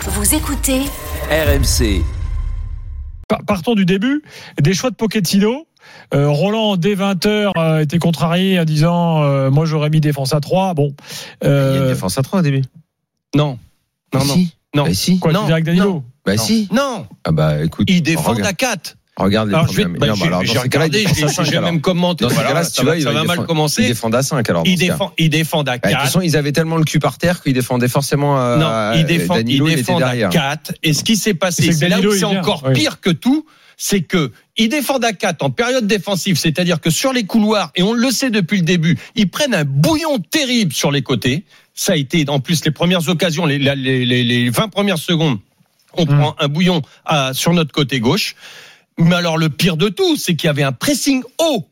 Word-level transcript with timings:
Vous 0.00 0.34
écoutez 0.34 0.80
RMC. 1.30 2.02
Pa- 3.28 3.40
Partons 3.46 3.74
du 3.74 3.84
début. 3.84 4.22
Des 4.60 4.74
choix 4.74 4.90
de 4.90 4.94
Pochettino. 4.96 5.66
Euh, 6.14 6.28
Roland, 6.28 6.76
dès 6.76 6.94
20h, 6.94 7.52
euh, 7.56 7.78
était 7.80 7.98
contrarié 7.98 8.58
en 8.60 8.64
disant 8.64 9.22
euh, 9.22 9.50
Moi, 9.50 9.64
j'aurais 9.66 9.90
mis 9.90 10.00
défense 10.00 10.32
à 10.34 10.40
3. 10.40 10.74
Bon. 10.74 10.94
Il 11.42 11.46
y 11.46 11.50
a 11.50 11.52
Euh, 11.52 11.82
une 11.82 11.88
défense 11.92 12.18
à 12.18 12.22
3 12.22 12.40
au 12.40 12.42
début. 12.42 12.62
Non. 13.34 13.58
Non, 14.12 14.20
Bah 14.20 14.24
non. 14.26 14.34
si. 14.34 14.54
Non. 14.74 14.84
Bah 14.84 14.94
si. 14.94 15.18
quoi, 15.18 15.32
non, 15.32 15.40
tu 15.40 15.44
dirais 15.46 15.54
avec 15.54 15.64
Danilo 15.64 15.84
non. 15.84 16.04
Bah 16.24 16.36
Non. 16.36 16.42
si. 16.42 16.68
Non. 16.72 17.06
Ah 17.24 17.32
bah 17.32 17.62
écoute. 17.64 17.88
Ils 17.90 18.02
défendent 18.02 18.36
regarde, 18.36 18.50
à 18.50 18.52
4. 18.54 18.96
Regarde 19.20 19.48
les 19.48 19.54
Alors, 19.54 19.68
je 19.68 19.72
vais, 19.76 19.82
problèmes. 19.84 20.00
bah, 20.00 20.06
Non, 20.08 20.14
j'ai 20.14 20.26
alors, 20.26 20.40
regardé, 20.62 21.04
même 21.60 21.80
commenté. 21.80 22.24
Dans 22.24 22.28
ces 22.30 22.34
Voilà, 22.34 22.48
cas-là, 22.50 22.64
si 22.64 22.70
ça 22.74 22.80
tu 22.82 22.86
va, 22.86 22.92
vois, 22.94 23.02
ça 23.02 23.10
ils 23.10 23.14
va 23.14 23.24
mal 23.24 23.46
commencer. 23.46 23.82
Ils 23.82 23.88
défendent 23.88 24.14
à 24.14 24.22
5 24.22 24.48
alors. 24.50 24.62
Ils 24.66 24.78
défendent, 24.78 25.10
ils 25.18 25.30
défendent 25.30 25.68
à 25.68 25.72
Bah, 25.72 25.78
De 25.78 25.82
toute 25.82 25.92
4. 25.92 26.02
façon, 26.04 26.20
ils 26.20 26.36
avaient 26.36 26.52
tellement 26.52 26.76
le 26.76 26.84
cul 26.84 26.98
par 26.98 27.18
terre 27.18 27.42
qu'ils 27.42 27.52
défendaient 27.54 27.88
forcément. 27.88 28.40
euh, 28.40 28.56
Non, 28.56 28.98
ils 29.00 29.04
défendent, 29.06 29.48
ils 29.48 29.62
à 29.62 29.98
derrière. 29.98 30.30
4. 30.30 30.72
Et 30.82 30.92
ce 30.92 31.04
qui 31.04 31.16
s'est 31.16 31.34
passé, 31.34 31.72
c'est 31.72 31.88
là 31.88 32.00
où 32.00 32.12
c'est 32.12 32.24
encore 32.24 32.70
pire 32.72 33.00
que 33.00 33.10
tout, 33.10 33.46
c'est 33.76 34.02
que 34.02 34.30
ils 34.56 34.68
défendent 34.68 35.04
à 35.06 35.12
4 35.12 35.42
en 35.42 35.50
période 35.50 35.86
défensive, 35.86 36.36
c'est-à-dire 36.38 36.80
que 36.80 36.90
sur 36.90 37.12
les 37.14 37.24
couloirs, 37.24 37.70
et 37.76 37.82
on 37.82 37.94
le 37.94 38.10
sait 38.10 38.28
depuis 38.30 38.58
le 38.58 38.64
début, 38.64 38.98
ils 39.16 39.28
prennent 39.30 39.54
un 39.54 39.64
bouillon 39.64 40.18
terrible 40.18 40.72
sur 40.74 40.90
les 40.90 41.00
côtés. 41.02 41.44
Ça 41.74 41.92
a 41.92 41.96
été, 41.96 42.26
en 42.28 42.40
plus, 42.40 42.62
les 42.66 42.72
premières 42.72 43.08
occasions, 43.08 43.46
les, 43.46 43.58
les, 43.58 43.74
les, 44.04 44.22
les 44.24 44.50
20 44.50 44.68
premières 44.68 44.98
secondes, 44.98 45.38
on 45.96 46.02
Mm. 46.04 46.06
prend 46.18 46.36
un 46.38 46.48
bouillon 46.48 46.82
à- 47.06 47.32
sur 47.32 47.54
notre 47.54 47.72
côté 47.72 48.00
gauche. 48.00 48.36
Mais 49.00 49.16
alors, 49.16 49.38
le 49.38 49.48
pire 49.48 49.76
de 49.76 49.88
tout, 49.88 50.16
c'est 50.16 50.36
qu'il 50.36 50.46
y 50.46 50.50
avait 50.50 50.62
un 50.62 50.72
pressing 50.72 51.22
haut. 51.40 51.66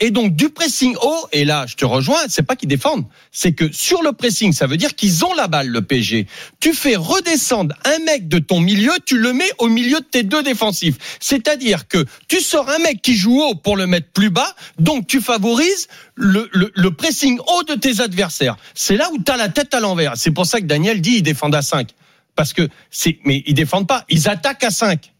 Et 0.00 0.10
donc 0.10 0.34
du 0.34 0.48
pressing 0.48 0.96
haut, 1.00 1.28
et 1.30 1.44
là 1.44 1.66
je 1.68 1.76
te 1.76 1.84
rejoins, 1.84 2.18
c'est 2.28 2.42
pas 2.42 2.56
qu'ils 2.56 2.68
défendent, 2.68 3.04
c'est 3.30 3.52
que 3.52 3.70
sur 3.72 4.02
le 4.02 4.12
pressing, 4.12 4.52
ça 4.52 4.66
veut 4.66 4.76
dire 4.76 4.96
qu'ils 4.96 5.24
ont 5.24 5.32
la 5.34 5.46
balle, 5.46 5.68
le 5.68 5.82
PSG. 5.82 6.26
Tu 6.58 6.74
fais 6.74 6.96
redescendre 6.96 7.76
un 7.84 8.04
mec 8.04 8.26
de 8.26 8.40
ton 8.40 8.58
milieu, 8.58 8.92
tu 9.06 9.18
le 9.18 9.32
mets 9.32 9.50
au 9.58 9.68
milieu 9.68 10.00
de 10.00 10.04
tes 10.04 10.24
deux 10.24 10.42
défensifs. 10.42 10.96
C'est-à-dire 11.20 11.86
que 11.86 12.04
tu 12.26 12.40
sors 12.40 12.68
un 12.70 12.78
mec 12.78 13.02
qui 13.02 13.14
joue 13.14 13.40
haut 13.40 13.54
pour 13.54 13.76
le 13.76 13.86
mettre 13.86 14.08
plus 14.12 14.30
bas, 14.30 14.56
donc 14.80 15.06
tu 15.06 15.20
favorises 15.20 15.86
le, 16.16 16.48
le, 16.52 16.72
le 16.74 16.90
pressing 16.90 17.38
haut 17.38 17.62
de 17.62 17.74
tes 17.74 18.00
adversaires. 18.00 18.56
C'est 18.74 18.96
là 18.96 19.08
où 19.12 19.22
tu 19.22 19.30
as 19.30 19.36
la 19.36 19.48
tête 19.48 19.74
à 19.74 19.80
l'envers. 19.80 20.14
C'est 20.16 20.32
pour 20.32 20.46
ça 20.46 20.60
que 20.60 20.66
Daniel 20.66 21.00
dit 21.00 21.18
ils 21.18 21.22
défendent 21.22 21.54
à 21.54 21.62
5. 21.62 21.90
Parce 22.34 22.52
que 22.52 22.68
c'est, 22.90 23.20
mais 23.24 23.44
ils 23.46 23.54
défendent 23.54 23.86
pas, 23.86 24.04
ils 24.08 24.28
attaquent 24.28 24.64
à 24.64 24.70
5. 24.70 25.13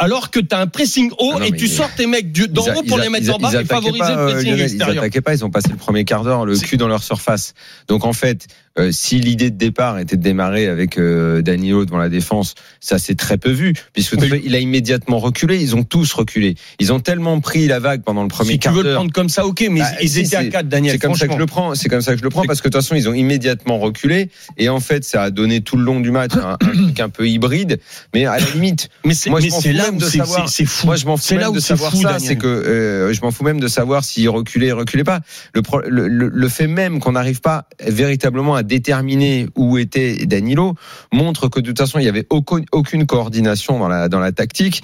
Alors 0.00 0.30
que 0.30 0.38
tu 0.38 0.54
as 0.54 0.60
un 0.60 0.66
pressing 0.68 1.10
haut 1.18 1.32
Ah 1.34 1.38
non, 1.40 1.44
et 1.46 1.52
tu 1.52 1.66
sors 1.66 1.92
tes 1.92 2.06
mecs 2.06 2.30
d'en 2.52 2.62
haut 2.62 2.82
pour 2.86 2.98
a- 3.00 3.02
les 3.02 3.08
mettre 3.10 3.34
en 3.34 3.38
bas 3.38 3.50
ils 3.52 3.60
et 3.60 3.64
favoriser 3.64 3.98
pas, 3.98 4.14
le 4.14 4.20
euh, 4.20 4.26
pressing 4.32 4.50
Lionel, 4.50 4.58
Ils 4.60 4.62
extérieur. 4.74 5.02
attaquaient 5.02 5.20
pas, 5.20 5.34
ils 5.34 5.44
ont 5.44 5.50
passé 5.50 5.68
le 5.70 5.76
premier 5.76 6.04
quart 6.04 6.22
d'heure 6.24 6.46
le 6.46 6.56
cul 6.56 6.76
dans 6.76 6.86
leur 6.88 7.02
surface. 7.02 7.54
Donc 7.88 8.04
en 8.04 8.12
fait, 8.12 8.46
euh, 8.78 8.92
si 8.92 9.18
l'idée 9.18 9.50
de 9.50 9.56
départ 9.56 9.98
était 9.98 10.16
de 10.16 10.22
démarrer 10.22 10.68
avec 10.68 10.98
euh, 10.98 11.42
Danilo 11.42 11.84
devant 11.84 11.98
la 11.98 12.08
défense, 12.08 12.54
ça 12.78 12.98
s'est 13.00 13.16
très 13.16 13.38
peu 13.38 13.50
vu, 13.50 13.72
puisque 13.92 14.12
Oui. 14.20 14.40
il 14.44 14.54
a 14.54 14.60
immédiatement 14.60 15.18
reculé. 15.18 15.60
Ils 15.60 15.74
ont 15.74 15.82
tous 15.82 16.12
reculé. 16.12 16.54
Ils 16.78 16.92
ont 16.92 17.00
tellement 17.00 17.40
pris 17.40 17.66
la 17.66 17.80
vague 17.80 18.02
pendant 18.02 18.22
le 18.22 18.28
premier 18.28 18.52
Si 18.52 18.58
tu 18.60 18.64
quart 18.68 18.74
veux 18.74 18.82
le 18.84 18.90
d'heure. 18.90 18.94
prendre 18.98 19.12
comme 19.12 19.28
ça, 19.28 19.46
ok, 19.46 19.66
mais 19.68 19.80
Bah, 19.80 19.86
ils 20.00 20.08
si, 20.10 20.20
étaient 20.20 20.36
à 20.36 20.42
c'est- 20.42 20.48
4, 20.50 20.68
Daniel. 20.68 20.92
C'est 20.92 20.98
comme 21.00 21.16
ça 21.16 21.26
que 21.26 21.32
je 21.34 21.38
le 21.38 21.46
prends. 21.46 21.74
C'est 21.74 21.88
comme 21.88 22.02
ça 22.02 22.12
que 22.12 22.18
je 22.18 22.22
le 22.22 22.30
prends 22.30 22.44
parce 22.44 22.60
que 22.60 22.68
de 22.68 22.72
toute 22.72 22.82
façon 22.82 22.94
ils 22.94 23.08
ont 23.08 23.14
immédiatement 23.14 23.78
reculé 23.80 24.30
et 24.58 24.68
en 24.68 24.78
fait 24.78 25.02
ça 25.02 25.24
a 25.24 25.30
donné 25.30 25.60
tout 25.60 25.76
le 25.76 25.82
long 25.82 25.98
du 25.98 26.12
match 26.12 26.32
un, 26.36 26.52
un 26.52 26.56
truc 26.72 27.00
un 27.00 27.08
peu 27.08 27.26
hybride. 27.28 27.80
Mais 28.14 28.26
à 28.26 28.38
la 28.38 28.46
limite, 28.54 28.90
Mais 29.04 29.14
c'est 29.14 29.28
Moi, 29.30 29.40
je 29.40 29.46
mais 29.46 29.50
c'est 29.50 29.72
là 29.72 29.87
même 29.90 29.96
où 29.96 30.00
de 30.00 30.04
c'est- 30.04 30.18
savoir- 30.18 30.48
c'est 30.48 30.64
c'est 30.64 30.64
fou. 30.64 30.86
moi 30.86 30.96
je 30.96 31.06
m'en 31.06 31.16
fous 31.16 31.34
même 31.34 31.52
de 31.52 31.60
savoir 31.60 31.90
fou, 31.92 32.02
ça. 32.02 32.18
C'est 32.18 32.36
que 32.36 32.46
euh, 32.46 33.12
je 33.12 33.20
m'en 33.22 33.30
fous 33.30 33.44
même 33.44 33.60
de 33.60 33.68
savoir 33.68 34.04
s'il 34.04 34.28
reculait, 34.28 34.72
reculait 34.72 35.04
pas. 35.04 35.20
Le, 35.54 35.62
pro- 35.62 35.80
le, 35.80 36.08
le, 36.08 36.28
le 36.28 36.48
fait 36.48 36.66
même 36.66 37.00
qu'on 37.00 37.12
n'arrive 37.12 37.40
pas 37.40 37.66
véritablement 37.84 38.54
à 38.54 38.62
déterminer 38.62 39.46
où 39.56 39.78
était 39.78 40.26
Danilo 40.26 40.74
montre 41.12 41.48
que 41.48 41.60
de 41.60 41.66
toute 41.66 41.78
façon 41.78 41.98
il 41.98 42.04
y 42.04 42.08
avait 42.08 42.26
aucun- 42.30 42.64
aucune 42.72 43.06
coordination 43.06 43.78
dans 43.78 43.88
la 43.88 44.08
dans 44.08 44.20
la 44.20 44.32
tactique. 44.32 44.82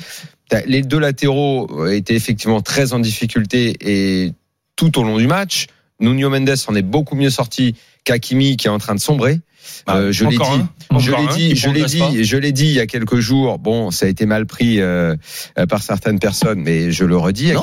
Les 0.67 0.83
deux 0.83 0.99
latéraux 0.99 1.87
étaient 1.89 2.15
effectivement 2.15 2.61
très 2.61 2.93
en 2.93 2.99
difficulté 3.01 3.77
et 3.81 4.33
tout 4.77 4.99
au 4.99 5.03
long 5.03 5.17
du 5.19 5.27
match. 5.27 5.67
Nuno 6.01 6.29
Mendes 6.29 6.55
en 6.69 6.75
est 6.75 6.83
beaucoup 6.83 7.15
mieux 7.17 7.31
sorti 7.31 7.77
qu'Akimi 8.05 8.57
qui 8.57 8.67
est 8.67 8.71
en 8.71 8.79
train 8.79 8.95
de 8.95 9.01
sombrer. 9.01 9.41
Bah, 9.87 9.97
Euh, 9.97 10.13
je 10.13 10.25
l'ai 10.27 10.37
dit, 10.37 10.43
un, 10.43 10.99
je 10.99 11.11
l'ai 11.11 11.27
dit, 11.27 11.57
je 11.57 11.71
l'ai 11.71 11.85
dit, 11.85 12.25
je 12.25 12.37
l'ai 12.37 12.53
dit 12.53 12.67
il 12.67 12.73
y 12.73 12.81
a 12.81 12.87
quelques 12.87 13.19
jours. 13.19 13.59
Bon, 13.59 13.91
ça 13.91 14.07
a 14.07 14.09
été 14.09 14.27
mal 14.27 14.47
pris 14.47 14.81
euh, 14.81 15.17
euh, 15.59 15.67
par 15.67 15.83
certaines 15.83 16.19
personnes, 16.19 16.61
mais 16.61 16.93
je 16.93 17.05
le 17.05 17.17
redis. 17.17 17.53
Non, 17.53 17.63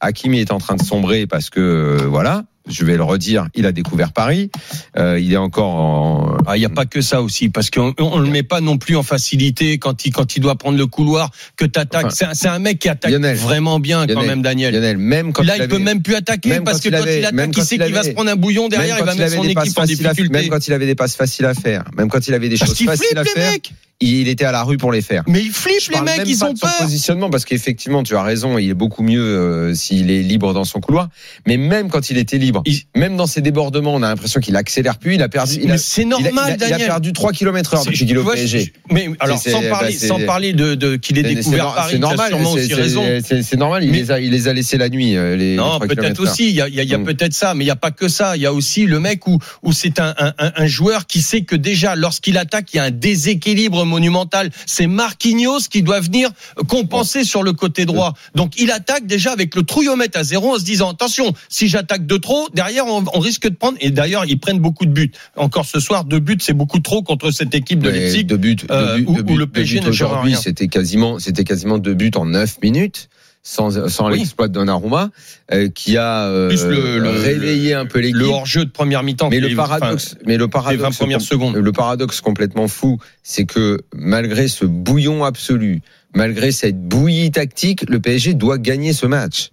Hakimi, 0.00 0.40
est 0.40 0.52
en 0.52 0.58
train 0.58 0.76
de 0.76 0.82
sombrer 0.82 1.26
parce 1.26 1.48
que 1.48 1.60
euh, 1.60 2.06
voilà, 2.06 2.44
je 2.68 2.84
vais 2.84 2.96
le 2.96 3.02
redire, 3.02 3.46
il 3.54 3.66
a 3.66 3.72
découvert 3.72 4.12
Paris. 4.12 4.50
Euh, 4.96 5.18
il 5.18 5.32
est 5.32 5.36
encore 5.36 5.74
en. 5.74 6.36
Ah, 6.46 6.56
il 6.56 6.60
n'y 6.60 6.66
a 6.66 6.70
pas 6.70 6.86
que 6.86 7.00
ça 7.00 7.22
aussi, 7.22 7.48
parce 7.48 7.70
qu'on 7.70 7.94
on 7.98 8.18
le 8.18 8.28
met 8.30 8.42
pas 8.42 8.60
non 8.60 8.78
plus 8.78 8.96
en 8.96 9.02
facilité 9.02 9.78
quand 9.78 10.04
il, 10.04 10.12
quand 10.12 10.36
il 10.36 10.40
doit 10.40 10.54
prendre 10.56 10.78
le 10.78 10.86
couloir, 10.86 11.30
que 11.56 11.64
t'attaques. 11.64 12.06
Enfin, 12.06 12.30
c'est 12.34 12.48
un, 12.48 12.58
mec 12.58 12.78
qui 12.78 12.88
attaque 12.88 13.10
Lionel, 13.10 13.36
vraiment 13.36 13.80
bien 13.80 14.06
quand 14.06 14.22
même, 14.24 14.42
Daniel. 14.42 14.74
Lionel, 14.74 14.96
même 14.98 15.32
quand 15.32 15.42
Là, 15.42 15.54
il 15.54 15.58
il 15.58 15.62
avait- 15.62 15.68
peut 15.76 15.82
même 15.82 16.02
plus 16.02 16.14
attaquer 16.14 16.48
même 16.50 16.64
parce 16.64 16.78
quand 16.78 16.82
que 16.84 16.88
il 16.88 16.92
quand 16.96 17.02
avait- 17.02 17.18
il 17.20 17.24
attaque, 17.24 17.50
il 17.56 17.64
sait 17.64 17.76
il 17.76 17.82
qu'il 17.84 17.94
va 17.94 18.02
se 18.02 18.10
prendre 18.10 18.30
un 18.30 18.36
bouillon 18.36 18.68
derrière, 18.68 18.96
il 18.98 19.04
va 19.04 19.14
mettre 19.14 19.34
son 19.34 19.44
équipe 19.44 19.78
en 19.78 19.82
à- 19.82 19.86
difficulté. 19.86 20.28
même 20.28 20.48
quand 20.48 20.66
il 20.66 20.72
avait 20.72 20.86
des 20.86 20.94
passes 20.94 21.16
faciles 21.16 21.46
à 21.46 21.54
faire, 21.54 21.84
même 21.96 22.08
quand 22.08 22.26
il 22.26 22.34
avait 22.34 22.48
des 22.48 22.56
Parce 22.58 22.70
choses 22.76 22.86
faciles 22.86 23.18
à 23.18 23.24
faire. 23.24 23.52
Il 24.00 24.26
était 24.28 24.44
à 24.44 24.52
la 24.52 24.62
rue 24.64 24.76
pour 24.78 24.90
les 24.90 25.02
faire. 25.02 25.22
Mais 25.28 25.40
il 25.42 25.52
flippe 25.52 25.80
Je 25.80 25.92
les 25.92 26.00
mecs, 26.00 26.22
ils 26.26 26.36
pas 26.38 26.48
ont 26.50 26.54
peur. 26.54 26.76
positionnement 26.80 27.30
parce 27.30 27.44
qu'effectivement, 27.44 28.02
tu 28.02 28.16
as 28.16 28.22
raison, 28.22 28.58
il 28.58 28.68
est 28.70 28.74
beaucoup 28.74 29.02
mieux 29.04 29.20
euh, 29.22 29.74
s'il 29.74 30.10
est 30.10 30.22
libre 30.22 30.52
dans 30.54 30.64
son 30.64 30.80
couloir. 30.80 31.08
Mais 31.46 31.56
même 31.56 31.88
quand 31.88 32.10
il 32.10 32.18
était 32.18 32.38
libre, 32.38 32.62
Il- 32.66 32.80
même 32.96 33.16
dans 33.16 33.26
ses 33.28 33.40
débordements, 33.42 33.94
on 33.94 34.02
a 34.02 34.08
l'impression 34.08 34.40
qu'il 34.40 34.56
accélère 34.56 34.98
plus. 34.98 35.14
Il 35.14 35.22
a 35.22 35.28
perdu. 35.28 35.58
Il 35.62 35.68
a, 35.70 35.74
Mais 35.74 35.78
c'est 35.78 36.02
il 36.02 36.12
a- 36.12 36.16
il 36.18 36.26
a- 36.26 36.30
normal, 36.30 36.56
il 36.58 36.64
a 36.64 36.68
Daniel. 36.70 36.88
perdu 36.88 37.12
3 37.12 37.32
km 37.32 37.74
heure 37.74 37.84
depuis 37.84 38.06
qu'il 38.06 38.18
au 38.18 38.24
PSG. 38.24 38.72
Mais 38.90 39.08
alors, 39.20 39.38
sans 39.38 39.62
parler, 39.68 39.96
bah, 40.00 40.06
sans 40.08 40.18
parler 40.26 40.52
de, 40.52 40.74
de 40.74 40.96
qu'il 40.96 41.18
ait 41.18 41.22
découvert 41.22 41.72
Paris, 41.74 41.92
c'est 41.92 41.98
normal. 41.98 42.32
c'est- 43.24 43.56
normal. 43.56 43.84
Il 43.84 43.90
Mais- 43.92 43.98
les 43.98 44.10
a, 44.10 44.20
il 44.20 44.30
les 44.30 44.48
a 44.48 44.52
laissés 44.52 44.78
la 44.78 44.88
nuit. 44.88 45.16
euh, 45.16 45.36
Les, 45.36 45.54
Non, 45.56 45.64
3 45.76 45.86
peut-être 45.86 46.20
aussi. 46.20 46.48
Il 46.48 46.54
y 46.56 46.60
a, 46.60 46.68
y 46.68 46.74
y 46.84 46.96
Mm. 46.96 47.04
peut-être 47.04 47.34
ça, 47.34 47.54
mais 47.54 47.64
il 47.64 47.66
n'y 47.66 47.70
a 47.70 47.76
pas 47.76 47.90
que 47.90 48.08
ça. 48.08 48.36
Il 48.36 48.42
y 48.42 48.46
a 48.46 48.52
aussi 48.52 48.86
le 48.86 48.98
mec 49.00 49.26
où, 49.26 49.38
où 49.62 49.72
c'est 49.72 50.00
un 50.00 50.66
joueur 50.66 51.06
qui 51.06 51.22
sait 51.22 51.42
que 51.42 51.56
déjà, 51.56 51.94
lorsqu'il 51.96 52.36
attaque, 52.36 52.72
il 52.74 52.76
y 52.76 52.80
a 52.80 52.84
un 52.84 52.90
déséquilibre 52.90 53.81
monumental. 53.84 54.50
C'est 54.66 54.86
Marquinhos 54.86 55.60
qui 55.70 55.82
doit 55.82 56.00
venir 56.00 56.30
compenser 56.68 57.24
sur 57.24 57.42
le 57.42 57.52
côté 57.52 57.84
droit. 57.84 58.14
Donc, 58.34 58.54
il 58.58 58.70
attaque 58.70 59.06
déjà 59.06 59.32
avec 59.32 59.54
le 59.54 59.62
trouillomètre 59.62 60.18
à 60.18 60.24
zéro 60.24 60.54
en 60.54 60.58
se 60.58 60.64
disant, 60.64 60.90
attention, 60.90 61.32
si 61.48 61.68
j'attaque 61.68 62.06
de 62.06 62.16
trop, 62.16 62.48
derrière, 62.54 62.86
on, 62.86 63.04
on 63.12 63.18
risque 63.18 63.48
de 63.48 63.54
prendre. 63.54 63.76
Et 63.80 63.90
d'ailleurs, 63.90 64.24
ils 64.26 64.38
prennent 64.38 64.58
beaucoup 64.60 64.86
de 64.86 64.92
buts. 64.92 65.12
Encore 65.36 65.66
ce 65.66 65.80
soir, 65.80 66.04
deux 66.04 66.18
buts, 66.20 66.36
c'est 66.40 66.52
beaucoup 66.52 66.80
trop 66.80 67.02
contre 67.02 67.30
cette 67.30 67.54
équipe 67.54 67.80
de 67.80 67.90
Leipzig. 67.90 68.24
deux 68.24 68.36
buts, 68.36 68.56
deux 68.56 68.66
euh, 68.70 68.96
buts, 68.96 69.04
où- 69.08 69.14
deux 69.14 69.20
où 69.20 69.24
buts- 69.24 69.36
le 69.36 69.46
PSG 69.46 69.80
aujourd'hui, 69.88 70.32
c'était 70.42 70.68
quasiment, 70.68 71.18
c'était 71.18 71.44
quasiment 71.44 71.78
deux 71.78 71.94
buts 71.94 72.10
en 72.16 72.24
9 72.26 72.58
minutes. 72.62 73.08
Sans, 73.44 73.88
sans 73.88 74.08
Oui. 74.08 74.18
l'exploit 74.18 74.46
de 74.46 74.52
Donnarumma, 74.52 75.10
euh, 75.52 75.68
qui 75.68 75.96
a 75.96 76.26
euh, 76.26 76.48
Plus 76.48 76.64
le- 76.64 76.98
le- 77.00 77.10
réveillé 77.10 77.74
un 77.74 77.86
peu 77.86 77.98
l'équipe. 77.98 78.16
Le 78.16 78.26
hors-jeu 78.26 78.64
de 78.64 78.70
première 78.70 79.02
mi-temps. 79.02 79.30
Mais 79.30 79.40
le 79.40 79.54
paradoxe, 79.56 80.14
mais 80.24 80.36
le 80.36 80.44
enfin, 80.52 80.70
les 80.70 80.76
20 80.76 80.90
paradoxe, 80.96 81.24
secondes. 81.24 81.56
le 81.56 81.72
paradoxe 81.72 82.20
complètement 82.20 82.68
fou, 82.68 82.98
c'est 83.24 83.44
que 83.44 83.80
malgré 83.94 84.46
ce 84.46 84.64
bouillon 84.64 85.24
absolu, 85.24 85.80
malgré 86.14 86.52
cette 86.52 86.80
bouillie 86.80 87.32
tactique, 87.32 87.84
le 87.90 87.98
PSG 87.98 88.34
doit 88.34 88.58
gagner 88.58 88.92
ce 88.92 89.06
match. 89.06 89.50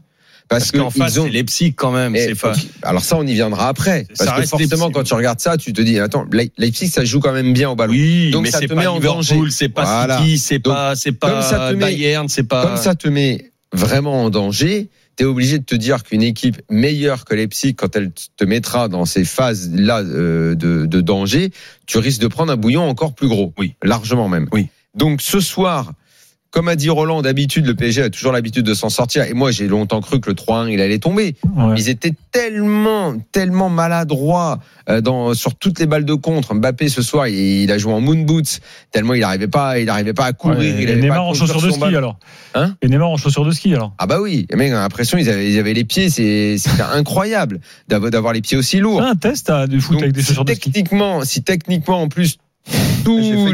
Parce 0.47 0.71
Parce, 0.71 0.83
qu'en 0.83 0.89
que 0.89 0.97
face, 0.97 1.17
ont. 1.19 1.23
c'est 1.25 1.29
Leipzig 1.29 1.73
quand 1.75 1.91
même. 1.91 2.15
Eh, 2.15 2.33
fa- 2.33 2.53
alors 2.81 3.03
ça, 3.03 3.17
on 3.17 3.25
y 3.25 3.33
viendra 3.33 3.67
après. 3.69 4.07
Ça 4.13 4.25
Parce 4.25 4.41
que 4.41 4.47
forcément, 4.47 4.89
quand 4.89 5.03
tu 5.03 5.13
regardes 5.13 5.39
ça, 5.39 5.57
tu 5.57 5.73
te 5.73 5.81
dis, 5.81 5.99
attends, 5.99 6.25
Le- 6.31 6.45
Leipzig, 6.57 6.87
ça 6.89 7.05
joue 7.05 7.19
quand 7.19 7.33
même 7.33 7.53
bien 7.53 7.69
au 7.69 7.75
ballon. 7.75 7.93
Oui, 7.93 8.31
Donc 8.31 8.45
mais 8.45 8.51
ça 8.51 8.57
c'est 8.59 8.67
te 8.67 8.73
pas 8.73 8.81
met 8.81 8.87
en 8.87 8.99
danger. 8.99 9.39
c'est 9.51 9.69
pas 9.69 9.83
Voilà. 9.83 10.17
City, 10.17 10.37
c'est 10.39 10.57
pas, 10.59 10.95
c'est 10.95 11.11
pas 11.11 11.73
Bayern, 11.73 12.27
c'est 12.29 12.43
pas. 12.43 12.65
Comme 12.65 12.77
ça 12.77 12.95
te 12.95 13.07
met 13.07 13.48
vraiment 13.73 14.23
en 14.23 14.29
danger, 14.29 14.89
tu 15.15 15.23
es 15.23 15.25
obligé 15.25 15.59
de 15.59 15.63
te 15.63 15.75
dire 15.75 16.03
qu'une 16.03 16.23
équipe 16.23 16.61
meilleure 16.69 17.25
que 17.25 17.35
Leipzig, 17.35 17.75
quand 17.75 17.95
elle 17.95 18.11
te 18.11 18.43
mettra 18.43 18.87
dans 18.87 19.05
ces 19.05 19.25
phases-là 19.25 19.99
euh, 19.99 20.55
de, 20.55 20.85
de 20.85 21.01
danger, 21.01 21.51
tu 21.85 21.97
risques 21.97 22.21
de 22.21 22.27
prendre 22.27 22.51
un 22.51 22.57
bouillon 22.57 22.87
encore 22.87 23.13
plus 23.13 23.27
gros. 23.27 23.53
Oui. 23.57 23.75
Largement 23.83 24.29
même. 24.29 24.47
Oui. 24.51 24.67
Donc 24.95 25.21
ce 25.21 25.39
soir, 25.39 25.93
comme 26.51 26.67
a 26.67 26.75
dit 26.75 26.89
Roland, 26.89 27.21
d'habitude, 27.21 27.67
le 27.67 27.75
PSG 27.75 28.01
a 28.01 28.09
toujours 28.09 28.31
l'habitude 28.31 28.65
de 28.65 28.73
s'en 28.73 28.89
sortir. 28.89 29.23
Et 29.23 29.33
moi, 29.33 29.51
j'ai 29.51 29.67
longtemps 29.67 30.01
cru 30.01 30.19
que 30.19 30.29
le 30.29 30.35
3-1, 30.35 30.69
il 30.69 30.81
allait 30.81 30.97
tomber. 30.97 31.35
Ouais. 31.55 31.75
Ils 31.77 31.89
étaient 31.89 32.13
tellement, 32.31 33.15
tellement 33.31 33.69
maladroits 33.69 34.59
euh, 34.89 34.99
dans, 34.99 35.35
sur 35.35 35.53
toutes 35.55 35.79
les 35.79 35.85
balles 35.85 36.05
de 36.05 36.13
contre. 36.15 36.55
Mbappé, 36.55 36.89
ce 36.89 37.03
soir, 37.03 37.27
il, 37.27 37.35
il 37.35 37.71
a 37.71 37.77
joué 37.77 37.93
en 37.93 38.01
moon 38.01 38.23
boots, 38.23 38.61
tellement 38.91 39.13
il 39.13 39.21
n'arrivait 39.21 39.47
pas, 39.47 39.79
il 39.79 39.89
arrivait 39.89 40.13
pas 40.13 40.25
à 40.25 40.33
courir. 40.33 40.57
Ouais, 40.57 40.69
il 40.69 40.89
et 40.89 40.95
Neymar 40.95 41.23
en 41.23 41.33
chaussures 41.35 41.61
de 41.61 41.69
ski 41.69 41.95
alors. 41.95 42.17
Hein 42.55 42.75
et 42.81 42.87
Neymar 42.87 43.09
en 43.09 43.17
chaussures 43.17 43.45
de 43.45 43.51
ski 43.51 43.75
alors. 43.75 43.93
Ah 43.99 44.07
bah 44.07 44.19
oui, 44.19 44.47
les 44.49 44.55
mecs, 44.55 44.73
on 44.73 44.77
a 44.77 44.79
l'impression 44.79 45.19
ils 45.19 45.29
avaient, 45.29 45.51
ils 45.51 45.59
avaient 45.59 45.73
les 45.73 45.85
pieds, 45.85 46.09
c'est 46.09 46.57
c'était 46.57 46.81
incroyable 46.81 47.59
d'avoir 47.87 48.33
les 48.33 48.41
pieds 48.41 48.57
aussi 48.57 48.79
lourds. 48.79 49.01
C'est 49.01 49.07
un 49.07 49.15
test 49.15 49.49
à, 49.51 49.67
du 49.67 49.79
foot 49.79 49.97
Donc, 49.97 50.03
avec 50.03 50.15
des 50.15 50.21
si 50.21 50.27
chaussures 50.27 50.45
de 50.45 50.53
ski. 50.53 50.71
techniquement, 50.71 51.23
si 51.23 51.43
techniquement 51.43 52.01
en 52.01 52.07
plus 52.07 52.37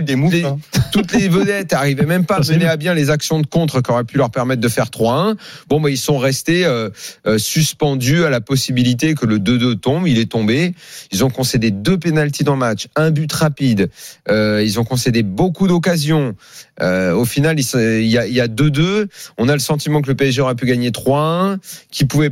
des 0.01 0.15
moves, 0.15 0.33
les- 0.33 0.43
hein. 0.43 0.57
toutes 0.91 1.13
les 1.13 1.27
vedettes 1.27 1.73
arrivaient 1.73 2.05
même 2.05 2.25
pas 2.25 2.37
à 2.37 2.43
c'est 2.43 2.53
mener 2.53 2.65
à 2.65 2.77
bien 2.77 2.93
les 2.93 3.09
actions 3.09 3.39
de 3.39 3.47
contre 3.47 3.81
qui 3.81 3.91
auraient 3.91 4.03
pu 4.03 4.17
leur 4.17 4.29
permettre 4.31 4.61
de 4.61 4.67
faire 4.67 4.87
3-1. 4.89 5.35
Bon, 5.67 5.81
bah, 5.81 5.89
ils 5.89 5.97
sont 5.97 6.17
restés 6.17 6.65
euh, 6.65 6.89
euh, 7.27 7.37
suspendus 7.37 8.23
à 8.23 8.29
la 8.29 8.41
possibilité 8.41 9.13
que 9.15 9.25
le 9.25 9.39
2-2 9.39 9.79
tombe. 9.79 10.07
Il 10.07 10.19
est 10.19 10.31
tombé. 10.31 10.73
Ils 11.11 11.23
ont 11.23 11.29
concédé 11.29 11.71
deux 11.71 11.97
pénalties 11.97 12.43
dans 12.43 12.53
le 12.53 12.59
match, 12.59 12.87
un 12.95 13.11
but 13.11 13.31
rapide. 13.31 13.89
Euh, 14.29 14.63
ils 14.63 14.79
ont 14.79 14.83
concédé 14.85 15.23
beaucoup 15.23 15.67
d'occasions. 15.67 16.35
Euh, 16.81 17.13
au 17.13 17.25
final, 17.25 17.59
il 17.59 18.07
y 18.07 18.17
a, 18.17 18.27
il 18.27 18.33
y 18.33 18.41
a 18.41 18.47
2-2. 18.47 19.07
On 19.37 19.49
a 19.49 19.53
le 19.53 19.59
sentiment 19.59 20.01
que 20.01 20.07
le 20.07 20.15
PSG 20.15 20.41
aurait 20.41 20.55
pu 20.55 20.65
gagner 20.65 20.91
3-1, 20.91 21.57
qu'il 21.91 22.07
pouvait 22.07 22.31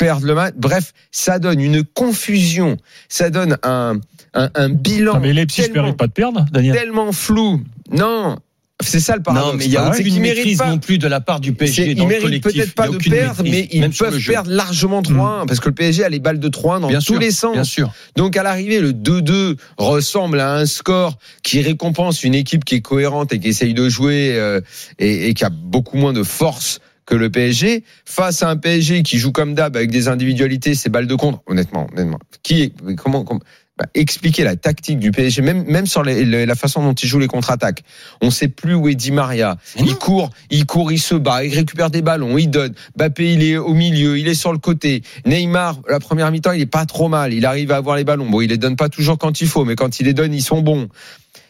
perdre 0.00 0.26
le 0.26 0.34
match. 0.34 0.54
Bref, 0.56 0.92
ça 1.12 1.38
donne 1.38 1.60
une 1.60 1.84
confusion. 1.84 2.76
Ça 3.08 3.28
donne 3.30 3.58
un, 3.62 4.00
un, 4.34 4.50
un 4.54 4.68
bilan 4.70 5.14
Non, 5.14 5.20
mais 5.20 5.32
Leipzig 5.34 5.60
ne 5.62 5.66
tellement- 5.66 5.82
mérite 5.82 5.98
pas 5.98 6.06
de 6.06 6.12
perdre, 6.12 6.46
Daniel. 6.50 6.74
tellement 6.74 7.12
flou. 7.12 7.60
Non, 7.92 8.38
c'est 8.82 8.98
ça 9.00 9.14
le 9.14 9.22
paradoxe. 9.22 9.52
Non, 9.52 9.58
mais 9.58 9.64
il 9.66 9.70
y 9.72 9.76
a 9.76 9.88
aucune 9.90 10.04
méritent 10.20 10.20
maîtrise 10.38 10.58
pas- 10.58 10.70
non 10.70 10.78
plus 10.78 10.96
de 10.96 11.06
la 11.06 11.20
part 11.20 11.38
du 11.40 11.52
PSG 11.52 11.90
Ils 11.90 11.94
dans 11.96 12.04
le 12.04 12.08
méritent 12.08 12.24
collectif. 12.24 12.52
peut-être 12.54 12.74
pas 12.74 12.88
de 12.88 12.96
perdre, 12.96 13.42
maîtrise, 13.42 13.52
mais 13.52 13.68
ils 13.88 13.90
peuvent 13.90 14.24
perdre 14.26 14.50
largement 14.50 15.02
3-1 15.02 15.46
parce 15.46 15.60
que 15.60 15.68
le 15.68 15.74
PSG 15.74 16.02
a 16.04 16.08
les 16.08 16.18
balles 16.18 16.40
de 16.40 16.48
3-1 16.48 16.80
dans 16.80 16.88
Bien 16.88 16.98
tous 17.00 17.04
sûr, 17.04 17.18
les 17.18 17.30
sens. 17.30 17.52
Bien 17.52 17.64
sûr. 17.64 17.92
Donc 18.16 18.36
à 18.38 18.42
l'arrivée, 18.42 18.80
le 18.80 18.92
2-2 18.94 19.56
ressemble 19.76 20.40
à 20.40 20.54
un 20.54 20.64
score 20.64 21.18
qui 21.42 21.60
récompense 21.60 22.24
une 22.24 22.34
équipe 22.34 22.64
qui 22.64 22.76
est 22.76 22.80
cohérente 22.80 23.34
et 23.34 23.38
qui 23.38 23.48
essaye 23.48 23.74
de 23.74 23.88
jouer 23.90 24.32
euh, 24.38 24.62
et, 24.98 25.28
et 25.28 25.34
qui 25.34 25.44
a 25.44 25.50
beaucoup 25.50 25.98
moins 25.98 26.14
de 26.14 26.22
force 26.22 26.80
que 27.06 27.14
le 27.14 27.30
PSG 27.30 27.84
face 28.04 28.42
à 28.42 28.50
un 28.50 28.56
PSG 28.56 29.02
qui 29.02 29.18
joue 29.18 29.32
comme 29.32 29.54
d'hab 29.54 29.76
avec 29.76 29.90
des 29.90 30.08
individualités, 30.08 30.74
ses 30.74 30.88
balles 30.90 31.06
de 31.06 31.14
contre. 31.14 31.40
Honnêtement, 31.46 31.86
honnêtement, 31.92 32.18
qui 32.42 32.72
comment, 32.96 33.24
comment 33.24 33.40
bah, 33.78 33.86
expliquer 33.94 34.44
la 34.44 34.56
tactique 34.56 34.98
du 34.98 35.10
PSG, 35.10 35.40
même 35.40 35.64
même 35.64 35.86
sur 35.86 36.02
les- 36.02 36.24
les- 36.26 36.44
la 36.44 36.54
façon 36.54 36.82
dont 36.82 36.92
il 36.92 37.08
joue 37.08 37.18
les 37.18 37.26
contre-attaques. 37.28 37.82
On 38.20 38.30
sait 38.30 38.48
plus 38.48 38.74
où 38.74 38.88
est 38.88 38.94
Di 38.94 39.10
Maria. 39.10 39.56
Il 39.78 39.94
court, 39.96 40.30
il 40.50 40.66
court, 40.66 40.92
il 40.92 40.98
se 41.00 41.14
bat, 41.14 41.44
il 41.44 41.54
récupère 41.54 41.88
des 41.90 42.02
ballons, 42.02 42.36
il 42.36 42.50
donne. 42.50 42.74
Bappé, 42.96 43.32
il 43.32 43.42
est 43.42 43.56
au 43.56 43.72
milieu, 43.72 44.18
il 44.18 44.28
est 44.28 44.34
sur 44.34 44.52
le 44.52 44.58
côté. 44.58 45.02
Neymar, 45.24 45.80
la 45.88 45.98
première 45.98 46.30
mi-temps, 46.30 46.52
il 46.52 46.60
est 46.60 46.66
pas 46.66 46.84
trop 46.84 47.08
mal. 47.08 47.32
Il 47.32 47.46
arrive 47.46 47.72
à 47.72 47.76
avoir 47.76 47.96
les 47.96 48.04
ballons. 48.04 48.28
Bon, 48.28 48.42
il 48.42 48.50
les 48.50 48.58
donne 48.58 48.76
pas 48.76 48.90
toujours 48.90 49.16
quand 49.16 49.40
il 49.40 49.46
faut, 49.48 49.64
mais 49.64 49.76
quand 49.76 49.98
il 49.98 50.04
les 50.06 50.14
donne, 50.14 50.34
ils 50.34 50.42
sont 50.42 50.60
bons. 50.60 50.88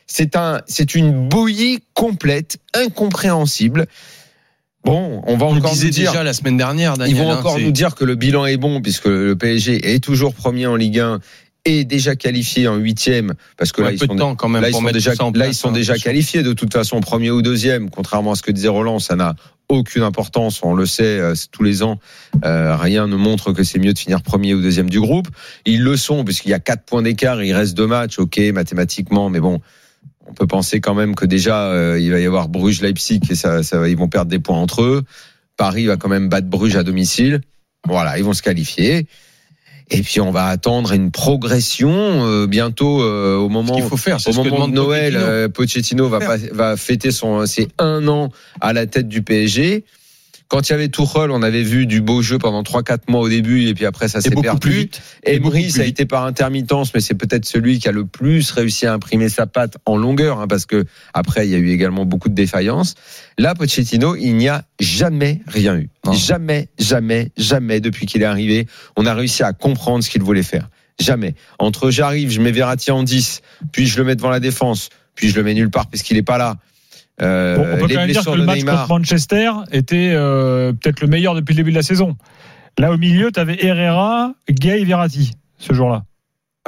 C'est 0.06 0.36
un, 0.36 0.60
c'est 0.66 0.94
une 0.94 1.28
bouillie 1.28 1.80
complète, 1.94 2.58
incompréhensible. 2.74 3.86
Bon, 4.84 5.22
on 5.26 5.36
va 5.36 5.46
On 5.46 5.56
encore 5.56 5.74
nous 5.74 5.90
dire. 5.90 6.10
déjà 6.12 6.22
la 6.22 6.32
semaine 6.32 6.56
dernière, 6.56 6.96
Daniel. 6.96 7.16
Ils 7.16 7.22
vont 7.22 7.30
hein, 7.30 7.36
encore 7.38 7.58
nous 7.58 7.70
dire 7.72 7.94
que 7.94 8.04
le 8.04 8.14
bilan 8.14 8.46
est 8.46 8.56
bon 8.56 8.80
puisque 8.80 9.06
le 9.06 9.36
PSG 9.36 9.94
est 9.94 10.02
toujours 10.02 10.34
premier 10.34 10.66
en 10.66 10.76
Ligue 10.76 10.98
1 11.00 11.20
et 11.66 11.84
déjà 11.84 12.16
qualifié 12.16 12.66
en 12.68 12.76
huitième 12.76 13.34
parce 13.58 13.70
que 13.72 13.82
Ouais, 13.82 13.88
là 13.88 13.92
ils 13.92 13.98
sont 13.98 14.14
de 14.14 14.18
temps 14.18 14.34
quand 14.34 14.48
même 14.48 14.62
là 14.62 14.68
ils 14.68 14.70
pour 14.70 14.80
sont 14.80 14.84
mettre 14.86 14.94
déjà 14.94 15.12
là 15.34 15.46
ils 15.46 15.54
sont 15.54 15.68
hein, 15.68 15.72
déjà 15.72 15.92
attention. 15.92 16.10
qualifiés 16.10 16.42
de 16.42 16.54
toute 16.54 16.72
façon 16.72 17.00
premier 17.02 17.30
ou 17.30 17.42
deuxième 17.42 17.90
contrairement 17.90 18.32
à 18.32 18.34
ce 18.36 18.40
que 18.42 18.50
disait 18.50 18.68
Roland 18.68 18.98
ça 18.98 19.14
n'a 19.14 19.34
aucune 19.68 20.02
importance 20.02 20.60
on 20.62 20.72
le 20.72 20.86
sait 20.86 21.02
euh, 21.20 21.34
tous 21.52 21.62
les 21.62 21.82
ans 21.82 21.98
Euh, 22.46 22.74
rien 22.76 23.06
ne 23.06 23.16
montre 23.16 23.52
que 23.52 23.62
c'est 23.62 23.78
mieux 23.78 23.92
de 23.92 23.98
finir 23.98 24.22
premier 24.22 24.54
ou 24.54 24.62
deuxième 24.62 24.88
du 24.88 25.00
groupe 25.00 25.28
ils 25.66 25.82
le 25.82 25.98
sont 25.98 26.24
puisqu'il 26.24 26.48
y 26.48 26.54
a 26.54 26.60
quatre 26.60 26.84
points 26.84 27.02
d'écart 27.02 27.42
il 27.42 27.52
reste 27.52 27.76
deux 27.76 27.86
matchs 27.86 28.18
ok 28.18 28.38
mathématiquement 28.54 29.28
mais 29.28 29.40
bon 29.40 29.60
on 30.30 30.34
peut 30.34 30.46
penser 30.46 30.80
quand 30.80 30.94
même 30.94 31.14
que 31.14 31.26
déjà 31.26 31.66
euh, 31.66 32.00
il 32.00 32.10
va 32.10 32.20
y 32.20 32.26
avoir 32.26 32.48
Bruges 32.48 32.80
Leipzig 32.80 33.20
et 33.30 33.34
ça, 33.34 33.62
ça 33.62 33.88
ils 33.88 33.96
vont 33.96 34.08
perdre 34.08 34.30
des 34.30 34.38
points 34.38 34.58
entre 34.58 34.82
eux 34.82 35.02
Paris 35.56 35.86
va 35.86 35.96
quand 35.96 36.08
même 36.08 36.28
battre 36.28 36.46
Bruges 36.48 36.76
à 36.76 36.82
domicile 36.82 37.40
voilà 37.86 38.18
ils 38.18 38.24
vont 38.24 38.34
se 38.34 38.42
qualifier 38.42 39.06
et 39.90 40.02
puis 40.02 40.20
on 40.20 40.30
va 40.30 40.46
attendre 40.46 40.92
une 40.92 41.10
progression 41.10 41.90
euh, 41.92 42.46
bientôt 42.46 43.02
euh, 43.02 43.36
au 43.36 43.48
moment 43.48 43.74
qu'il 43.74 43.84
faut 43.84 43.96
faire, 43.96 44.18
au 44.24 44.32
moment 44.32 44.68
de 44.68 44.74
Noël, 44.74 45.14
Pochettino. 45.14 45.32
euh, 45.32 45.48
Pochettino 45.48 46.08
va, 46.08 46.36
va 46.52 46.76
fêter 46.76 47.10
son 47.10 47.44
ses 47.46 47.68
un 47.78 48.06
an 48.06 48.30
à 48.60 48.72
la 48.72 48.86
tête 48.86 49.08
du 49.08 49.22
PSG. 49.22 49.84
Quand 50.50 50.68
il 50.68 50.72
y 50.72 50.74
avait 50.74 50.88
Tuchel, 50.88 51.30
on 51.30 51.42
avait 51.42 51.62
vu 51.62 51.86
du 51.86 52.00
beau 52.00 52.22
jeu 52.22 52.36
pendant 52.38 52.64
3-4 52.64 53.02
mois 53.08 53.20
au 53.20 53.28
début, 53.28 53.68
et 53.68 53.74
puis 53.74 53.86
après 53.86 54.08
ça 54.08 54.20
s'est 54.20 54.30
perdu. 54.30 54.58
plus 54.58 54.72
vite. 54.72 55.00
Et 55.24 55.40
a 55.80 55.84
été 55.84 56.06
par 56.06 56.24
intermittence, 56.24 56.92
mais 56.92 57.00
c'est 57.00 57.14
peut-être 57.14 57.44
celui 57.44 57.78
qui 57.78 57.88
a 57.88 57.92
le 57.92 58.04
plus 58.04 58.50
réussi 58.50 58.84
à 58.84 58.92
imprimer 58.92 59.28
sa 59.28 59.46
patte 59.46 59.76
en 59.86 59.96
longueur, 59.96 60.40
hein, 60.40 60.48
parce 60.48 60.66
que 60.66 60.86
après 61.14 61.46
il 61.46 61.52
y 61.52 61.54
a 61.54 61.58
eu 61.58 61.70
également 61.70 62.04
beaucoup 62.04 62.28
de 62.28 62.34
défaillances. 62.34 62.96
Là, 63.38 63.54
Pochettino, 63.54 64.16
il 64.16 64.34
n'y 64.34 64.48
a 64.48 64.64
jamais 64.80 65.40
rien 65.46 65.76
eu, 65.76 65.88
Non. 66.04 66.14
jamais, 66.14 66.68
jamais, 66.80 67.30
jamais 67.36 67.78
depuis 67.78 68.06
qu'il 68.06 68.22
est 68.22 68.26
arrivé, 68.26 68.66
on 68.96 69.06
a 69.06 69.14
réussi 69.14 69.44
à 69.44 69.52
comprendre 69.52 70.02
ce 70.02 70.10
qu'il 70.10 70.22
voulait 70.24 70.42
faire. 70.42 70.68
Jamais. 70.98 71.36
Entre 71.60 71.92
j'arrive, 71.92 72.28
je 72.32 72.40
mets 72.40 72.50
Verratti 72.50 72.90
en 72.90 73.04
10, 73.04 73.40
puis 73.70 73.86
je 73.86 73.96
le 73.98 74.04
mets 74.04 74.16
devant 74.16 74.30
la 74.30 74.40
défense, 74.40 74.88
puis 75.14 75.28
je 75.28 75.36
le 75.36 75.44
mets 75.44 75.54
nulle 75.54 75.70
part 75.70 75.86
puisqu'il 75.86 76.16
est 76.16 76.24
pas 76.24 76.38
là. 76.38 76.56
Euh, 77.22 77.56
Bon, 77.56 77.62
on 77.72 77.76
peut 77.78 77.86
les 77.86 77.94
quand 77.94 78.00
même 78.00 78.10
dire 78.10 78.24
que 78.24 78.30
le 78.30 78.44
match 78.44 78.58
Neymar. 78.58 78.86
contre 78.86 78.88
Manchester 79.00 79.50
était 79.72 80.12
euh, 80.14 80.72
peut-être 80.72 81.00
le 81.00 81.06
meilleur 81.08 81.34
depuis 81.34 81.52
le 81.52 81.56
début 81.58 81.70
de 81.70 81.76
la 81.76 81.82
saison. 81.82 82.16
Là, 82.78 82.92
au 82.92 82.96
milieu, 82.96 83.30
tu 83.30 83.40
avais 83.40 83.62
Herrera, 83.64 84.32
Gay, 84.48 84.84
Verratti 84.84 85.32
ce 85.58 85.74
jour-là. 85.74 86.04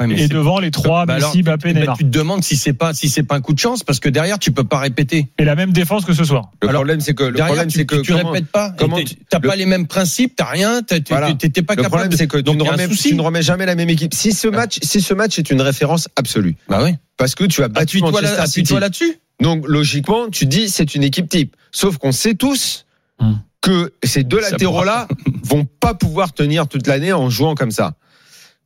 Ouais, 0.01 0.07
mais 0.07 0.19
Et 0.23 0.27
devant 0.27 0.59
les 0.59 0.71
trois, 0.71 1.05
Bah 1.05 1.19
Messi, 1.19 1.43
Mbappé, 1.43 1.71
Neymar. 1.71 1.95
tu 1.95 2.03
te 2.03 2.09
demandes 2.09 2.43
si 2.43 2.57
c'est 2.57 2.73
pas 2.73 2.95
si 2.95 3.09
c'est 3.09 3.21
pas 3.21 3.35
un 3.35 3.41
coup 3.41 3.53
de 3.53 3.59
chance 3.59 3.83
parce 3.83 3.99
que 3.99 4.09
derrière 4.09 4.39
tu 4.39 4.51
peux 4.51 4.63
pas 4.63 4.79
répéter. 4.79 5.31
Et 5.37 5.45
la 5.45 5.55
même 5.55 5.71
défense 5.71 6.03
que 6.03 6.13
ce 6.13 6.23
soir. 6.23 6.49
Le 6.63 6.69
Alors, 6.69 6.79
problème, 6.81 6.99
c'est 6.99 7.13
que 7.13 7.25
le 7.25 7.33
derrière 7.33 7.47
problème, 7.53 7.67
tu, 7.71 7.77
c'est 7.77 7.85
que 7.85 7.97
tu, 7.97 8.01
tu 8.01 8.11
comment- 8.13 8.31
répètes 8.31 8.49
pas. 8.51 8.71
tu- 8.71 9.15
T'as 9.29 9.37
le- 9.37 9.47
pas 9.47 9.55
les 9.55 9.67
mêmes 9.67 9.85
principes, 9.85 10.33
t'as 10.35 10.45
rien, 10.45 10.81
t'as- 10.81 10.99
tu- 10.99 11.13
Voilà. 11.13 11.31
t'étais 11.35 11.61
pas 11.61 11.75
le 11.75 11.83
capable. 11.83 12.15
c'est 12.17 12.27
que 12.27 12.37
tu 12.37 12.43
Donc, 12.43 12.57
ne, 12.57 12.63
a 12.63 12.69
un 12.69 12.71
remets, 12.71 12.87
tu 12.89 13.13
ne 13.13 13.21
remets 13.21 13.43
jamais 13.43 13.67
la 13.67 13.75
même 13.75 13.89
équipe. 13.91 14.15
Si 14.15 14.31
ce 14.33 14.47
match, 14.47 14.79
si 14.81 14.99
ce 14.99 15.13
match 15.13 15.37
est 15.37 15.51
une 15.51 15.61
référence 15.61 16.09
absolue, 16.15 16.55
Bah 16.67 16.81
oui. 16.83 16.95
parce 17.17 17.35
que 17.35 17.43
tu 17.43 17.61
as 17.61 17.67
battu 17.67 17.99
Manchester 18.01 18.35
là- 18.37 18.47
City. 18.47 18.73
là-dessus. 18.73 19.19
Donc 19.41 19.67
logiquement, 19.67 20.27
tu 20.31 20.47
dis 20.47 20.69
c'est 20.69 20.95
une 20.95 21.03
équipe 21.03 21.29
type. 21.29 21.55
Sauf 21.71 21.99
qu'on 21.99 22.11
sait 22.11 22.33
tous 22.33 22.87
Hmm. 23.19 23.33
que 23.61 23.93
ces 24.03 24.23
deux 24.23 24.39
latéraux-là 24.41 25.07
vont 25.43 25.65
pas 25.65 25.93
pouvoir 25.93 26.33
tenir 26.33 26.67
toute 26.67 26.87
l'année 26.87 27.13
en 27.13 27.29
jouant 27.29 27.53
comme 27.53 27.69
ça. 27.71 27.93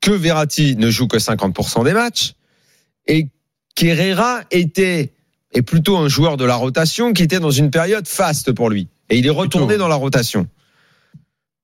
Que 0.08 0.14
Verratti 0.14 0.78
ne 0.78 0.90
joue 0.90 1.08
que 1.10 1.18
50% 1.18 1.84
des 1.84 1.92
matchs 1.92 2.36
et 3.08 3.28
qu'Herrera 3.76 4.40
était 4.52 5.12
est 5.54 5.62
plutôt 5.64 5.98
un 5.98 6.08
joueur 6.08 6.38
de 6.38 6.46
la 6.46 6.56
rotation 6.56 7.12
qui 7.12 7.24
était 7.24 7.42
dans 7.42 7.52
une 7.52 7.72
période 7.72 8.08
faste 8.08 8.54
pour 8.54 8.70
lui 8.70 8.88
et 9.10 9.18
il 9.18 9.26
est 9.28 9.30
retourné 9.30 9.68
Plutôt. 9.68 9.80
dans 9.82 9.90
la 9.90 9.96
rotation. 9.96 10.48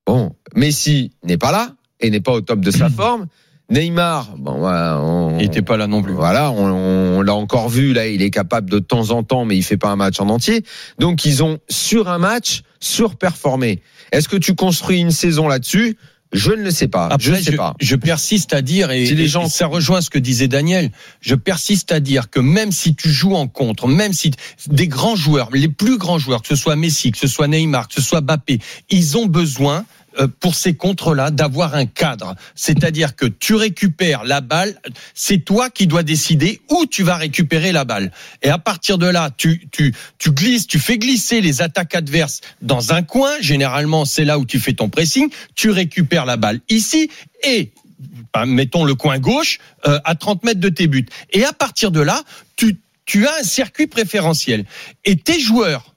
Bon, 0.06 0.36
Messi 0.56 1.14
n'est 1.24 1.38
pas 1.38 1.54
là 1.54 1.74
et 2.02 2.10
n'est 2.10 2.20
pas 2.20 2.34
au 2.34 2.42
top 2.42 2.60
de 2.60 2.70
sa 2.72 2.90
forme. 2.90 3.28
Neymar, 3.70 4.36
bon, 4.38 4.62
on- 4.62 5.40
Il 5.40 5.46
était 5.46 5.62
pas 5.62 5.78
là 5.78 5.88
non 5.88 6.02
plus. 6.04 6.12
voilà, 6.12 6.52
on, 6.52 7.18
on 7.20 7.22
l'a 7.22 7.34
encore 7.36 7.70
vu 7.70 7.94
là, 7.94 8.08
il 8.08 8.22
est 8.22 8.30
capable 8.30 8.70
de 8.70 8.80
temps 8.80 9.12
en 9.12 9.24
temps, 9.24 9.46
mais 9.46 9.56
il 9.56 9.64
fait 9.64 9.78
pas 9.78 9.88
un 9.90 9.96
match 9.96 10.20
en 10.20 10.28
entier. 10.28 10.64
Donc 11.00 11.24
ils 11.24 11.44
ont 11.46 11.60
sur 11.70 12.10
un 12.10 12.18
match 12.18 12.64
surperformé. 12.82 13.82
Est-ce 14.12 14.28
que 14.28 14.36
tu 14.36 14.54
construis 14.54 15.00
une 15.00 15.12
saison 15.12 15.48
là-dessus? 15.48 15.98
Je 16.34 16.52
ne 16.52 16.64
le 16.64 16.72
sais 16.72 16.88
pas. 16.88 17.10
je 17.20 17.30
ne 17.30 17.36
Après, 17.36 17.44
sais 17.46 17.52
je, 17.52 17.58
pas. 17.58 17.76
je 17.80 17.96
persiste 17.96 18.54
à 18.54 18.62
dire, 18.62 18.92
et, 18.92 19.06
Si 19.06 19.16
les 19.16 19.24
et 19.24 19.28
gens- 19.28 19.48
ça 19.48 19.68
rejoint 19.68 20.02
ce 20.02 20.10
que 20.10 20.20
disait 20.20 20.48
Daniel, 20.48 20.92
je 21.22 21.36
persiste 21.36 21.92
à 21.92 22.00
dire 22.00 22.30
que 22.30 22.40
même 22.40 22.72
si 22.72 22.96
tu 22.96 23.10
joues 23.10 23.36
en 23.36 23.48
contre, 23.48 23.88
même 23.88 24.14
si 24.14 24.32
des 24.68 24.88
grands 24.88 25.16
joueurs, 25.16 25.50
les 25.54 25.68
plus 25.68 25.98
grands 25.98 26.18
joueurs, 26.20 26.42
que 26.42 26.48
ce 26.48 26.56
soit 26.56 26.76
Messi, 26.76 27.12
que 27.12 27.18
ce 27.20 27.28
soit 27.28 27.48
Neymar, 27.48 27.88
que 27.88 27.94
ce 27.94 28.02
soit 28.02 28.22
Mbappé, 28.22 28.60
ils 28.90 29.18
ont 29.18 29.28
besoin 29.28 29.86
pour 30.40 30.56
ces 30.56 30.76
contres-là 30.76 31.32
d'avoir 31.32 31.76
un 31.76 31.86
cadre. 31.86 32.36
C'est-à-dire 32.56 33.16
que 33.16 33.26
tu 33.26 33.56
récupères 33.56 34.24
la 34.24 34.42
balle, 34.42 34.80
c'est 35.14 35.40
toi 35.40 35.70
qui 35.70 35.88
dois 35.88 36.04
décider 36.04 36.62
où 36.70 36.86
tu 36.86 37.04
vas 37.04 37.16
récupérer 37.16 37.72
la 37.72 37.86
balle. 37.86 38.12
Et 38.42 38.50
à 38.50 38.58
partir 38.58 38.98
de 38.98 39.08
là, 39.08 39.30
tu, 39.36 39.68
tu, 39.72 39.94
tu 40.18 40.32
glisses, 40.32 40.68
tu 40.68 40.80
fais 40.80 40.98
glisser 40.98 41.42
les 41.42 41.62
attaques 41.62 41.96
adverses 41.96 42.42
dans 42.62 42.94
un 42.94 43.02
coin. 43.04 43.32
Généralement, 43.42 44.06
c'est 44.06 44.26
là 44.26 44.40
où 44.40 44.46
tu 44.46 44.60
fais 44.60 44.74
ton 44.74 44.90
pressing. 44.90 45.30
Tu 45.56 45.70
récupères 45.70 46.26
la 46.26 46.38
balle 46.38 46.60
ici 46.70 47.10
et 47.44 47.72
ben, 48.34 48.46
mettons 48.46 48.84
le 48.84 48.96
coin 48.96 49.20
gauche 49.20 49.60
euh, 49.88 50.00
à 50.04 50.16
30 50.16 50.44
mètres 50.44 50.60
de 50.60 50.70
tes 50.70 50.88
buts. 50.88 51.06
Et 51.32 51.46
à 51.46 51.54
partir 51.54 51.92
de 51.92 52.02
là, 52.02 52.22
tu, 52.56 52.78
tu 53.06 53.28
as 53.28 53.36
un 53.40 53.44
circuit 53.44 53.88
préférentiel. 53.88 54.66
Et 55.06 55.16
tes 55.16 55.40
joueurs 55.40 55.93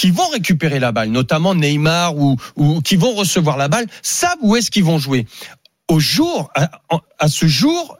qui 0.00 0.10
vont 0.10 0.28
récupérer 0.28 0.78
la 0.78 0.92
balle, 0.92 1.10
notamment 1.10 1.54
Neymar 1.54 2.16
ou, 2.16 2.36
ou 2.56 2.80
qui 2.80 2.96
vont 2.96 3.12
recevoir 3.12 3.58
la 3.58 3.68
balle, 3.68 3.86
savent 4.00 4.38
où 4.40 4.56
est-ce 4.56 4.70
qu'ils 4.70 4.84
vont 4.84 4.98
jouer. 4.98 5.26
Au 5.88 6.00
jour, 6.00 6.50
à, 6.54 6.70
à 7.18 7.28
ce 7.28 7.46
jour, 7.46 7.98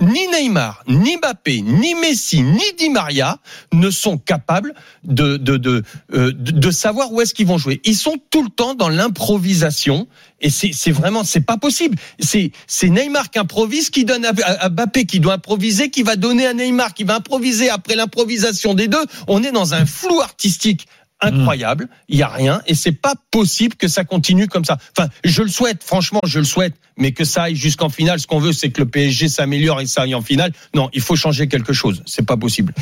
ni 0.00 0.26
Neymar, 0.26 0.82
ni 0.88 1.16
Mbappé, 1.16 1.62
ni 1.62 1.94
Messi, 1.94 2.42
ni 2.42 2.64
Di 2.76 2.90
Maria 2.90 3.38
ne 3.72 3.90
sont 3.90 4.18
capables 4.18 4.74
de 5.04 5.36
de 5.36 5.56
de, 5.56 5.84
euh, 6.12 6.32
de, 6.34 6.70
savoir 6.72 7.12
où 7.12 7.20
est-ce 7.20 7.32
qu'ils 7.32 7.46
vont 7.46 7.58
jouer. 7.58 7.80
Ils 7.84 7.96
sont 7.96 8.16
tout 8.30 8.42
le 8.42 8.50
temps 8.50 8.74
dans 8.74 8.88
l'improvisation 8.88 10.08
et 10.40 10.50
c'est 10.50 10.90
vraiment 10.90 11.22
c'est 11.22 11.40
pas 11.40 11.56
possible. 11.56 11.96
C'est 12.18 12.50
Neymar 12.82 13.30
qui 13.30 13.38
improvise, 13.38 13.90
qui 13.90 14.04
donne 14.04 14.24
à, 14.24 14.32
à 14.44 14.68
Mbappé 14.68 15.06
qui 15.06 15.20
doit 15.20 15.34
improviser, 15.34 15.90
qui 15.90 16.02
va 16.02 16.16
donner 16.16 16.46
à 16.46 16.52
Neymar, 16.54 16.92
qui 16.92 17.04
va 17.04 17.14
improviser 17.14 17.70
après 17.70 17.94
l'improvisation 17.94 18.74
des 18.74 18.88
deux. 18.88 19.04
On 19.28 19.42
est 19.44 19.52
dans 19.52 19.74
un 19.74 19.86
flou 19.86 20.20
artistique 20.20 20.88
incroyable, 21.20 21.88
il 22.08 22.18
y 22.18 22.22
a 22.22 22.28
rien 22.28 22.60
et 22.66 22.74
c'est 22.74 22.92
pas 22.92 23.14
possible 23.30 23.76
que 23.76 23.88
ça 23.88 24.04
continue 24.04 24.48
comme 24.48 24.64
ça. 24.64 24.78
Enfin, 24.96 25.08
je 25.24 25.42
le 25.42 25.48
souhaite, 25.48 25.82
franchement, 25.82 26.20
je 26.24 26.38
le 26.38 26.44
souhaite, 26.44 26.74
mais 26.96 27.12
que 27.12 27.24
ça 27.24 27.44
aille 27.44 27.56
jusqu'en 27.56 27.88
finale, 27.88 28.20
ce 28.20 28.26
qu'on 28.26 28.38
veut 28.38 28.52
c'est 28.52 28.70
que 28.70 28.80
le 28.80 28.88
PSG 28.88 29.28
s'améliore 29.28 29.80
et 29.80 29.86
ça 29.86 30.02
aille 30.02 30.14
en 30.14 30.22
finale. 30.22 30.52
Non, 30.74 30.90
il 30.92 31.00
faut 31.00 31.16
changer 31.16 31.48
quelque 31.48 31.72
chose, 31.72 32.02
c'est 32.06 32.26
pas 32.26 32.36
possible. 32.36 32.74